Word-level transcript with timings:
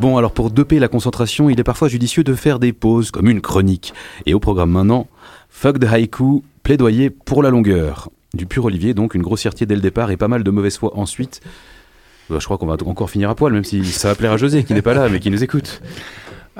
Bon, 0.00 0.16
alors 0.16 0.32
pour 0.32 0.50
doper 0.50 0.78
la 0.78 0.86
concentration, 0.88 1.50
il 1.50 1.58
est 1.58 1.64
parfois 1.64 1.88
judicieux 1.88 2.22
de 2.22 2.34
faire 2.34 2.58
des 2.58 2.72
pauses, 2.72 3.10
comme 3.10 3.28
une 3.28 3.40
chronique. 3.40 3.92
Et 4.26 4.34
au 4.34 4.40
programme 4.40 4.70
maintenant, 4.70 5.08
Fuck 5.48 5.80
the 5.80 5.92
Haiku, 5.92 6.44
plaidoyer 6.62 7.10
pour 7.10 7.42
la 7.42 7.50
longueur. 7.50 8.08
Du 8.34 8.46
pur 8.46 8.64
Olivier, 8.66 8.94
donc 8.94 9.14
une 9.14 9.22
grossièreté 9.22 9.66
dès 9.66 9.74
le 9.74 9.80
départ 9.80 10.10
et 10.10 10.16
pas 10.16 10.28
mal 10.28 10.44
de 10.44 10.50
mauvaise 10.50 10.76
foi 10.76 10.96
ensuite. 10.96 11.40
Bah, 12.30 12.36
je 12.38 12.44
crois 12.44 12.58
qu'on 12.58 12.66
va 12.66 12.76
encore 12.84 13.10
finir 13.10 13.30
à 13.30 13.34
poil, 13.34 13.52
même 13.52 13.64
si 13.64 13.84
ça 13.86 14.08
va 14.08 14.14
plaire 14.14 14.32
à 14.32 14.36
José, 14.36 14.62
qui 14.64 14.74
n'est 14.74 14.82
pas 14.82 14.94
là, 14.94 15.08
mais 15.08 15.18
qui 15.18 15.30
nous 15.30 15.42
écoute. 15.42 15.80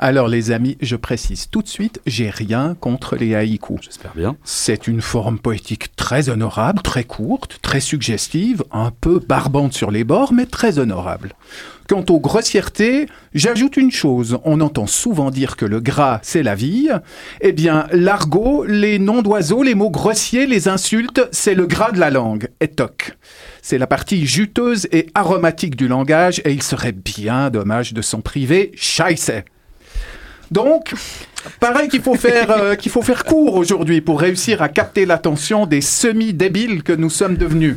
Alors 0.01 0.29
les 0.29 0.51
amis, 0.51 0.77
je 0.79 0.95
précise 0.95 1.49
tout 1.49 1.61
de 1.61 1.67
suite, 1.67 1.99
j'ai 2.07 2.29
rien 2.29 2.73
contre 2.79 3.17
les 3.17 3.35
haïkus. 3.35 3.79
J'espère 3.81 4.13
bien. 4.15 4.37
C'est 4.45 4.87
une 4.87 5.01
forme 5.01 5.39
poétique 5.39 5.93
très 5.97 6.29
honorable, 6.29 6.81
très 6.81 7.03
courte, 7.03 7.59
très 7.61 7.81
suggestive, 7.81 8.63
un 8.71 8.91
peu 8.91 9.19
barbante 9.19 9.73
sur 9.73 9.91
les 9.91 10.05
bords, 10.05 10.31
mais 10.31 10.45
très 10.45 10.79
honorable. 10.79 11.33
Quant 11.89 12.05
aux 12.07 12.21
grossièretés, 12.21 13.07
j'ajoute 13.33 13.75
une 13.75 13.91
chose. 13.91 14.39
On 14.45 14.61
entend 14.61 14.87
souvent 14.87 15.31
dire 15.31 15.57
que 15.57 15.65
le 15.65 15.81
gras, 15.81 16.19
c'est 16.23 16.43
la 16.43 16.55
vie. 16.55 16.87
Eh 17.41 17.51
bien, 17.51 17.85
l'argot, 17.91 18.63
les 18.63 18.99
noms 18.99 19.21
d'oiseaux, 19.21 19.63
les 19.63 19.75
mots 19.75 19.89
grossiers, 19.89 20.47
les 20.47 20.69
insultes, 20.69 21.27
c'est 21.33 21.55
le 21.55 21.67
gras 21.67 21.91
de 21.91 21.99
la 21.99 22.09
langue. 22.09 22.47
Et 22.61 22.69
toc. 22.69 23.17
C'est 23.61 23.77
la 23.77 23.87
partie 23.87 24.25
juteuse 24.25 24.87
et 24.93 25.07
aromatique 25.13 25.75
du 25.75 25.89
langage 25.89 26.41
et 26.45 26.53
il 26.53 26.63
serait 26.63 26.93
bien 26.93 27.49
dommage 27.49 27.91
de 27.91 28.01
s'en 28.01 28.21
priver. 28.21 28.71
Scheisse. 28.75 29.31
Donc, 30.51 30.93
pareil 31.59 31.89
qu'il 31.89 32.01
faut 32.01 32.15
faire 32.15 32.51
euh, 32.51 32.75
qu'il 32.75 32.91
faut 32.91 33.01
faire 33.01 33.23
court 33.23 33.55
aujourd'hui 33.55 34.01
pour 34.01 34.19
réussir 34.19 34.61
à 34.61 34.69
capter 34.69 35.05
l'attention 35.05 35.65
des 35.65 35.81
semi-débiles 35.81 36.83
que 36.83 36.93
nous 36.93 37.09
sommes 37.09 37.37
devenus. 37.37 37.75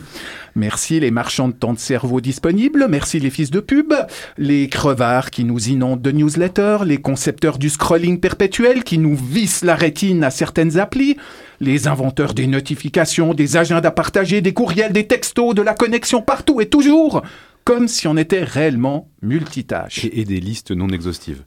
Merci 0.54 1.00
les 1.00 1.10
marchands 1.10 1.48
de 1.48 1.54
temps 1.54 1.72
de 1.72 1.78
cerveau 1.78 2.20
disponibles, 2.20 2.86
merci 2.88 3.18
les 3.18 3.30
fils 3.30 3.50
de 3.50 3.60
pub, 3.60 3.94
les 4.36 4.68
crevards 4.68 5.30
qui 5.30 5.44
nous 5.44 5.68
inondent 5.68 6.02
de 6.02 6.10
newsletters, 6.10 6.84
les 6.84 6.98
concepteurs 6.98 7.56
du 7.56 7.70
scrolling 7.70 8.20
perpétuel 8.20 8.84
qui 8.84 8.98
nous 8.98 9.16
vissent 9.16 9.64
la 9.64 9.74
rétine 9.74 10.22
à 10.24 10.30
certaines 10.30 10.78
applis, 10.78 11.16
les 11.60 11.88
inventeurs 11.88 12.34
des 12.34 12.46
notifications, 12.46 13.32
des 13.32 13.56
agendas 13.56 13.92
partagés, 13.92 14.42
des 14.42 14.52
courriels, 14.52 14.92
des 14.92 15.06
textos, 15.06 15.54
de 15.54 15.62
la 15.62 15.72
connexion 15.72 16.20
partout 16.20 16.60
et 16.60 16.66
toujours, 16.66 17.22
comme 17.64 17.88
si 17.88 18.06
on 18.06 18.18
était 18.18 18.44
réellement 18.44 19.08
multitâche. 19.22 20.04
Et, 20.04 20.20
et 20.20 20.24
des 20.26 20.40
listes 20.40 20.70
non 20.70 20.88
exhaustives. 20.88 21.44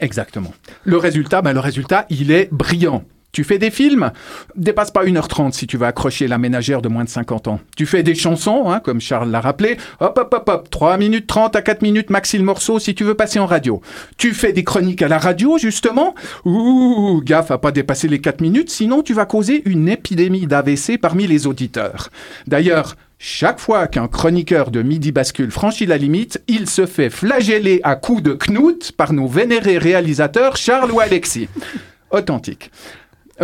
Exactement. 0.00 0.52
Le 0.84 0.96
résultat, 0.96 1.42
ben 1.42 1.52
le 1.52 1.60
résultat, 1.60 2.06
il 2.10 2.30
est 2.30 2.48
brillant. 2.52 3.04
Tu 3.32 3.44
fais 3.44 3.58
des 3.58 3.70
films, 3.70 4.10
dépasse 4.56 4.90
pas 4.90 5.04
1h30 5.04 5.52
si 5.52 5.68
tu 5.68 5.76
vas 5.76 5.86
accrocher 5.86 6.26
la 6.26 6.36
ménagère 6.36 6.82
de 6.82 6.88
moins 6.88 7.04
de 7.04 7.08
50 7.08 7.46
ans. 7.46 7.60
Tu 7.76 7.86
fais 7.86 8.02
des 8.02 8.16
chansons, 8.16 8.68
hein, 8.68 8.80
comme 8.80 9.00
Charles 9.00 9.30
l'a 9.30 9.40
rappelé, 9.40 9.76
hop 10.00 10.18
hop 10.18 10.34
hop 10.34 10.48
hop, 10.48 10.70
3 10.70 10.96
minutes 10.96 11.28
30 11.28 11.54
à 11.54 11.62
4 11.62 11.82
minutes 11.82 12.10
maxi 12.10 12.38
le 12.38 12.44
morceau 12.44 12.80
si 12.80 12.92
tu 12.92 13.04
veux 13.04 13.14
passer 13.14 13.38
en 13.38 13.46
radio. 13.46 13.80
Tu 14.16 14.34
fais 14.34 14.52
des 14.52 14.64
chroniques 14.64 15.02
à 15.02 15.08
la 15.08 15.18
radio, 15.18 15.58
justement, 15.58 16.16
ouh, 16.44 17.22
gaffe 17.24 17.52
à 17.52 17.58
pas 17.58 17.70
dépasser 17.70 18.08
les 18.08 18.20
4 18.20 18.40
minutes, 18.40 18.70
sinon 18.70 19.02
tu 19.02 19.14
vas 19.14 19.26
causer 19.26 19.62
une 19.64 19.88
épidémie 19.88 20.48
d'AVC 20.48 20.98
parmi 21.00 21.28
les 21.28 21.46
auditeurs. 21.46 22.08
D'ailleurs, 22.48 22.96
chaque 23.22 23.60
fois 23.60 23.86
qu'un 23.86 24.08
chroniqueur 24.08 24.70
de 24.70 24.80
Midi 24.80 25.12
Bascule 25.12 25.50
franchit 25.50 25.84
la 25.84 25.98
limite, 25.98 26.42
il 26.48 26.66
se 26.70 26.86
fait 26.86 27.10
flageller 27.10 27.82
à 27.84 27.94
coups 27.94 28.22
de 28.22 28.38
knout 28.48 28.92
par 28.92 29.12
nos 29.12 29.26
vénérés 29.26 29.76
réalisateurs 29.76 30.56
Charles 30.56 30.90
ou 30.90 31.00
Alexis. 31.00 31.46
Authentique. 32.10 32.70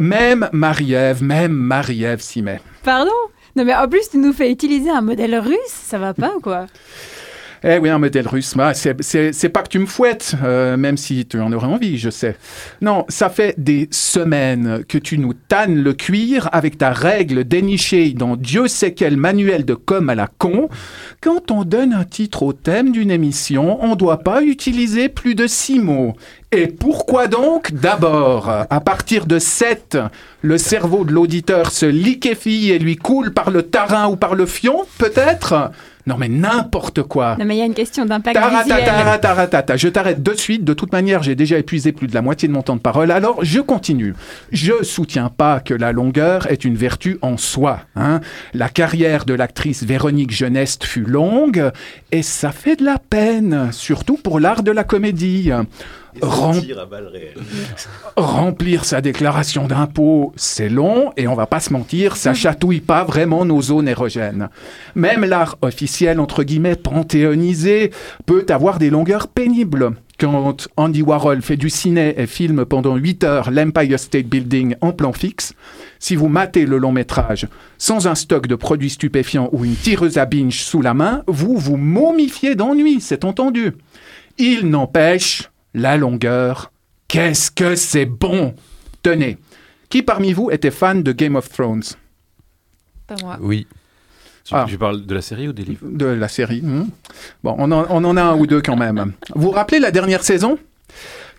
Même 0.00 0.48
Marie-Ève, 0.52 1.22
même 1.22 1.52
Marie-Ève 1.52 2.22
s'y 2.22 2.40
met. 2.40 2.58
Pardon? 2.84 3.10
Non 3.54 3.66
mais 3.66 3.74
en 3.74 3.86
plus 3.86 4.08
tu 4.10 4.16
nous 4.16 4.32
fais 4.32 4.50
utiliser 4.50 4.88
un 4.88 5.02
modèle 5.02 5.38
russe, 5.38 5.56
ça 5.68 5.98
va 5.98 6.14
pas 6.14 6.34
ou 6.34 6.40
quoi? 6.40 6.64
Eh 7.64 7.78
oui, 7.78 7.88
un 7.88 7.98
modèle 7.98 8.28
russe, 8.28 8.54
c'est- 8.72 9.48
pas 9.48 9.62
que 9.62 9.68
tu 9.68 9.78
me 9.78 9.86
fouettes, 9.86 10.34
euh, 10.44 10.76
même 10.76 10.96
si 10.96 11.26
tu 11.26 11.40
en 11.40 11.52
aurais 11.52 11.66
envie, 11.66 11.98
je 11.98 12.10
sais. 12.10 12.36
Non, 12.80 13.04
ça 13.08 13.28
fait 13.30 13.54
des 13.58 13.88
semaines 13.90 14.84
que 14.88 14.98
tu 14.98 15.18
nous 15.18 15.32
tannes 15.32 15.76
le 15.82 15.92
cuir 15.94 16.48
avec 16.52 16.78
ta 16.78 16.90
règle 16.90 17.44
dénichée 17.44 18.12
dans 18.12 18.36
Dieu 18.36 18.68
sait 18.68 18.92
quel 18.92 19.16
manuel 19.16 19.64
de 19.64 19.74
com 19.74 20.08
à 20.10 20.14
la 20.14 20.26
con. 20.26 20.68
Quand 21.20 21.50
on 21.50 21.64
donne 21.64 21.92
un 21.92 22.04
titre 22.04 22.42
au 22.42 22.52
thème 22.52 22.92
d'une 22.92 23.10
émission, 23.10 23.78
on 23.82 23.96
doit 23.96 24.18
pas 24.18 24.42
utiliser 24.42 25.08
plus 25.08 25.34
de 25.34 25.46
six 25.46 25.78
mots. 25.78 26.14
Et 26.52 26.68
pourquoi 26.68 27.26
donc? 27.26 27.72
D'abord, 27.72 28.48
à 28.48 28.80
partir 28.80 29.26
de 29.26 29.38
7, 29.38 29.98
le 30.42 30.58
cerveau 30.58 31.04
de 31.04 31.12
l'auditeur 31.12 31.70
se 31.70 31.86
liquéfie 31.86 32.70
et 32.70 32.78
lui 32.78 32.96
coule 32.96 33.32
par 33.32 33.50
le 33.50 33.62
tarin 33.62 34.08
ou 34.08 34.16
par 34.16 34.34
le 34.34 34.46
fion, 34.46 34.84
peut-être? 34.98 35.70
Non 36.06 36.16
mais 36.18 36.28
n'importe 36.28 37.02
quoi 37.02 37.36
Non 37.38 37.44
mais 37.44 37.56
il 37.56 37.58
y 37.58 37.62
a 37.62 37.66
une 37.66 37.74
question 37.74 38.06
d'impact 38.06 38.36
visuel. 38.38 38.84
Je 39.76 39.88
t'arrête 39.88 40.22
de 40.22 40.34
suite. 40.34 40.64
De 40.64 40.72
toute 40.72 40.92
manière, 40.92 41.22
j'ai 41.22 41.34
déjà 41.34 41.58
épuisé 41.58 41.92
plus 41.92 42.06
de 42.06 42.14
la 42.14 42.22
moitié 42.22 42.46
de 42.48 42.52
mon 42.52 42.62
temps 42.62 42.76
de 42.76 42.80
parole. 42.80 43.10
Alors, 43.10 43.44
je 43.44 43.60
continue. 43.60 44.14
Je 44.52 44.84
soutiens 44.84 45.28
pas 45.28 45.60
que 45.60 45.74
la 45.74 45.92
longueur 45.92 46.50
est 46.50 46.64
une 46.64 46.76
vertu 46.76 47.18
en 47.22 47.36
soi. 47.36 47.80
hein. 47.96 48.20
La 48.54 48.68
carrière 48.68 49.24
de 49.24 49.34
l'actrice 49.34 49.82
Véronique 49.82 50.30
Geneste 50.32 50.84
fut 50.84 51.04
longue 51.04 51.70
et 52.12 52.22
ça 52.22 52.52
fait 52.52 52.76
de 52.76 52.84
la 52.84 52.98
peine, 52.98 53.68
surtout 53.72 54.16
pour 54.16 54.38
l'art 54.40 54.62
de 54.62 54.70
la 54.70 54.84
comédie. 54.84 55.50
Rem- 56.22 56.60
Remplir 58.16 58.84
sa 58.84 59.00
déclaration 59.00 59.66
d'impôt, 59.66 60.32
c'est 60.36 60.68
long 60.68 61.12
et 61.16 61.28
on 61.28 61.34
va 61.34 61.46
pas 61.46 61.60
se 61.60 61.72
mentir, 61.72 62.16
ça 62.16 62.34
chatouille 62.34 62.80
pas 62.80 63.04
vraiment 63.04 63.44
nos 63.44 63.60
zones 63.62 63.88
érogènes. 63.88 64.48
Même 64.94 65.24
l'art 65.24 65.56
officiel, 65.62 66.20
entre 66.20 66.42
guillemets, 66.42 66.76
panthéonisé, 66.76 67.90
peut 68.24 68.46
avoir 68.48 68.78
des 68.78 68.90
longueurs 68.90 69.28
pénibles. 69.28 69.90
Quand 70.18 70.66
Andy 70.78 71.02
Warhol 71.02 71.42
fait 71.42 71.58
du 71.58 71.68
ciné 71.68 72.14
et 72.18 72.26
filme 72.26 72.64
pendant 72.64 72.96
8 72.96 73.22
heures 73.24 73.50
l'Empire 73.50 73.98
State 74.00 74.24
Building 74.26 74.74
en 74.80 74.92
plan 74.92 75.12
fixe, 75.12 75.52
si 75.98 76.16
vous 76.16 76.28
matez 76.28 76.64
le 76.64 76.78
long 76.78 76.92
métrage 76.92 77.46
sans 77.76 78.06
un 78.08 78.14
stock 78.14 78.46
de 78.46 78.54
produits 78.54 78.88
stupéfiants 78.88 79.50
ou 79.52 79.66
une 79.66 79.74
tireuse 79.76 80.16
à 80.16 80.24
binge 80.24 80.60
sous 80.62 80.80
la 80.80 80.94
main, 80.94 81.22
vous 81.26 81.58
vous 81.58 81.76
momifiez 81.76 82.54
d'ennui, 82.54 83.02
c'est 83.02 83.24
entendu. 83.26 83.72
Il 84.38 84.70
n'empêche, 84.70 85.50
la 85.76 85.96
longueur, 85.96 86.72
qu'est-ce 87.06 87.50
que 87.50 87.74
c'est 87.76 88.06
bon 88.06 88.54
Tenez, 89.02 89.38
qui 89.88 90.02
parmi 90.02 90.32
vous 90.32 90.50
était 90.50 90.70
fan 90.72 91.02
de 91.02 91.12
Game 91.12 91.36
of 91.36 91.48
Thrones? 91.50 91.84
Pas 93.06 93.14
moi. 93.22 93.36
Oui. 93.40 93.66
Tu, 94.44 94.54
Ah. 94.54 94.64
tu 94.68 94.78
parles 94.78 95.04
de 95.06 95.14
la 95.14 95.22
série 95.22 95.48
ou 95.48 95.52
des 95.52 95.64
livres? 95.64 95.86
De 95.88 96.06
la 96.06 96.28
série. 96.28 96.62
hmm. 96.62 96.88
Bon, 97.44 97.54
on 97.58 97.70
en, 97.72 97.86
on 97.90 98.02
en 98.04 98.16
a 98.16 98.22
un 98.22 98.36
ou 98.36 98.46
deux 98.46 98.62
quand 98.62 98.76
même. 98.76 99.12
Vous 99.34 99.42
vous 99.42 99.50
rappelez 99.50 99.78
la 99.78 99.90
dernière 99.90 100.24
saison? 100.24 100.58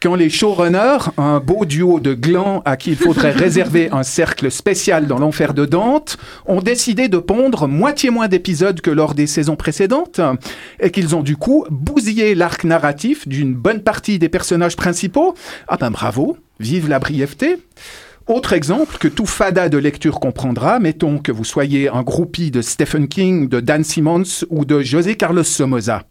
Quand 0.01 0.15
les 0.15 0.29
showrunners, 0.29 1.09
un 1.17 1.39
beau 1.39 1.65
duo 1.65 1.99
de 1.99 2.13
glands 2.13 2.61
à 2.65 2.77
qui 2.77 2.91
il 2.91 2.95
faudrait 2.95 3.31
réserver 3.45 3.89
un 3.91 4.03
cercle 4.03 4.51
spécial 4.51 5.07
dans 5.07 5.17
l'enfer 5.17 5.53
de 5.53 5.65
Dante, 5.65 6.17
ont 6.45 6.61
décidé 6.61 7.07
de 7.07 7.17
pondre 7.17 7.67
moitié 7.67 8.09
moins 8.09 8.27
d'épisodes 8.27 8.81
que 8.81 8.91
lors 8.91 9.13
des 9.13 9.27
saisons 9.27 9.55
précédentes, 9.55 10.21
et 10.79 10.91
qu'ils 10.91 11.15
ont 11.15 11.23
du 11.23 11.35
coup 11.35 11.65
bousillé 11.69 12.35
l'arc 12.35 12.63
narratif 12.63 13.27
d'une 13.27 13.53
bonne 13.53 13.81
partie 13.81 14.19
des 14.19 14.29
personnages 14.29 14.75
principaux. 14.75 15.35
Ah 15.67 15.77
ben 15.77 15.89
bravo, 15.89 16.37
vive 16.59 16.87
la 16.89 16.99
brièveté. 16.99 17.57
Autre 18.27 18.53
exemple 18.53 18.97
que 18.97 19.07
tout 19.07 19.25
fada 19.25 19.69
de 19.69 19.77
lecture 19.77 20.19
comprendra, 20.19 20.79
mettons 20.79 21.17
que 21.17 21.31
vous 21.31 21.45
soyez 21.45 21.87
un 21.87 22.03
groupie 22.03 22.51
de 22.51 22.61
Stephen 22.61 23.07
King, 23.07 23.47
de 23.47 23.61
Dan 23.61 23.83
Simmons 23.83 24.45
ou 24.49 24.65
de 24.65 24.81
José 24.81 25.15
Carlos 25.15 25.43
Somoza. 25.43 26.03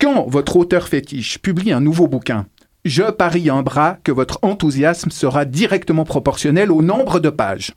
Quand 0.00 0.26
votre 0.28 0.56
auteur 0.56 0.88
fétiche 0.88 1.38
publie 1.38 1.72
un 1.72 1.80
nouveau 1.80 2.08
bouquin, 2.08 2.46
je 2.84 3.02
parie 3.02 3.50
un 3.50 3.62
bras 3.62 3.98
que 4.04 4.12
votre 4.12 4.38
enthousiasme 4.42 5.10
sera 5.10 5.44
directement 5.44 6.04
proportionnel 6.04 6.70
au 6.70 6.82
nombre 6.82 7.20
de 7.20 7.30
pages. 7.30 7.74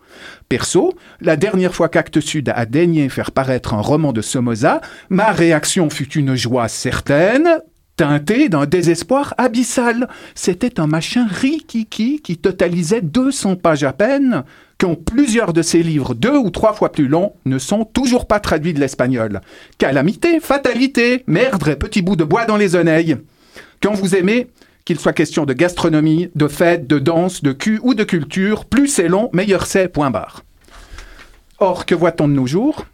Perso, 0.48 0.94
la 1.20 1.36
dernière 1.36 1.76
fois 1.76 1.90
qu'Actes 1.90 2.20
Sud 2.20 2.52
a 2.54 2.66
daigné 2.66 3.10
faire 3.10 3.32
paraître 3.32 3.74
un 3.74 3.82
roman 3.82 4.14
de 4.14 4.22
Somoza, 4.22 4.82
ma 5.10 5.32
réaction 5.32 5.90
fut 5.90 6.12
une 6.14 6.36
joie 6.36 6.68
certaine, 6.68 7.60
teintée 7.98 8.50
d'un 8.50 8.66
désespoir 8.66 9.34
abyssal. 9.38 10.08
C'était 10.34 10.80
un 10.80 10.88
machin 10.88 11.28
rikiki 11.30 12.22
qui 12.22 12.38
totalisait 12.38 13.02
200 13.02 13.58
pages 13.58 13.84
à 13.84 13.94
peine, 13.94 14.44
quand 14.78 14.96
plusieurs 14.96 15.54
de 15.54 15.62
ces 15.62 15.84
livres, 15.84 16.16
deux 16.16 16.36
ou 16.36 16.50
trois 16.50 16.74
fois 16.74 16.92
plus 16.92 17.08
longs, 17.08 17.34
ne 17.46 17.60
sont 17.60 17.86
toujours 17.86 18.26
pas 18.26 18.40
traduits 18.40 18.74
de 18.74 18.80
l'espagnol. 18.80 19.42
Calamité, 19.78 20.40
fatalité, 20.40 21.24
merde 21.28 21.68
et 21.68 21.76
petit 21.76 22.02
bout 22.02 22.16
de 22.16 22.24
bois 22.24 22.46
dans 22.46 22.58
les 22.58 22.76
oreilles. 22.76 23.18
Quand 23.84 23.94
vous 23.94 24.16
aimez, 24.16 24.48
qu'il 24.86 25.00
soit 25.00 25.14
question 25.14 25.46
de 25.46 25.54
gastronomie, 25.54 26.30
de 26.36 26.48
fête, 26.48 26.88
de 26.88 27.00
danse, 27.00 27.44
de 27.44 27.52
cul 27.52 27.80
ou 27.84 27.94
de 27.94 28.04
culture, 28.04 28.66
plus 28.66 28.88
c'est 28.88 29.08
long, 29.08 29.30
meilleur 29.34 29.66
c'est, 29.66 29.88
point 29.88 30.12
barre. 30.12 30.44
Or, 31.60 31.86
que 31.86 31.96
voit-on 31.96 32.28
de 32.28 32.34
nos 32.34 32.48
jours? 32.48 32.86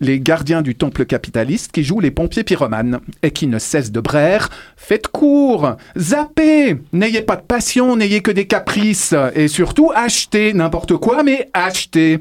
Les 0.00 0.20
gardiens 0.20 0.62
du 0.62 0.76
temple 0.76 1.04
capitaliste 1.04 1.72
qui 1.72 1.82
jouent 1.82 1.98
les 2.00 2.12
pompiers 2.12 2.44
pyromanes 2.44 3.00
et 3.22 3.32
qui 3.32 3.48
ne 3.48 3.58
cessent 3.58 3.90
de 3.90 4.00
braire 4.00 4.48
Faites 4.76 5.08
court 5.08 5.76
Zappez 5.98 6.76
N'ayez 6.92 7.22
pas 7.22 7.34
de 7.34 7.42
passion, 7.42 7.96
n'ayez 7.96 8.22
que 8.22 8.30
des 8.30 8.46
caprices 8.46 9.14
et 9.34 9.48
surtout 9.48 9.90
achetez 9.92 10.52
n'importe 10.52 10.96
quoi, 10.96 11.24
mais 11.24 11.50
achetez 11.52 12.20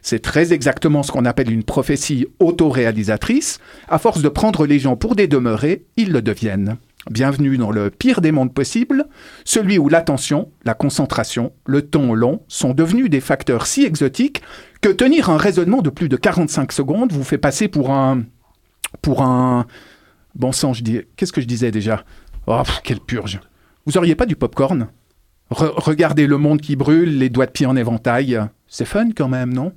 C'est 0.00 0.22
très 0.22 0.54
exactement 0.54 1.02
ce 1.02 1.12
qu'on 1.12 1.26
appelle 1.26 1.52
une 1.52 1.62
prophétie 1.62 2.26
autoréalisatrice. 2.38 3.58
À 3.88 3.98
force 3.98 4.22
de 4.22 4.28
prendre 4.30 4.66
les 4.66 4.78
gens 4.78 4.96
pour 4.96 5.14
des 5.14 5.28
demeurés, 5.28 5.84
ils 5.98 6.12
le 6.12 6.22
deviennent. 6.22 6.78
Bienvenue 7.08 7.56
dans 7.56 7.70
le 7.70 7.88
pire 7.90 8.20
des 8.20 8.30
mondes 8.30 8.52
possibles, 8.52 9.06
celui 9.44 9.78
où 9.78 9.88
l'attention, 9.88 10.50
la 10.64 10.74
concentration, 10.74 11.52
le 11.64 11.80
ton 11.82 12.12
long 12.12 12.42
sont 12.46 12.74
devenus 12.74 13.08
des 13.08 13.20
facteurs 13.20 13.66
si 13.66 13.84
exotiques 13.84 14.42
que 14.82 14.90
tenir 14.90 15.30
un 15.30 15.38
raisonnement 15.38 15.80
de 15.80 15.88
plus 15.88 16.10
de 16.10 16.16
45 16.16 16.72
secondes 16.72 17.12
vous 17.12 17.24
fait 17.24 17.38
passer 17.38 17.68
pour 17.68 17.90
un... 17.90 18.24
pour 19.00 19.22
un... 19.22 19.66
Bon 20.34 20.52
sang, 20.52 20.74
je 20.74 20.84
dis... 20.84 21.00
Qu'est-ce 21.16 21.32
que 21.32 21.40
je 21.40 21.46
disais 21.46 21.70
déjà? 21.70 22.04
Oh, 22.46 22.62
quelle 22.84 23.00
purge. 23.00 23.40
Vous 23.86 23.96
auriez 23.96 24.14
pas 24.14 24.26
du 24.26 24.36
popcorn? 24.36 24.88
Re- 25.50 25.72
Regardez 25.76 26.26
le 26.26 26.36
monde 26.36 26.60
qui 26.60 26.76
brûle, 26.76 27.18
les 27.18 27.30
doigts 27.30 27.46
de 27.46 27.50
pied 27.50 27.66
en 27.66 27.76
éventail. 27.76 28.38
C'est 28.68 28.84
fun 28.84 29.08
quand 29.16 29.28
même, 29.28 29.52
non? 29.54 29.72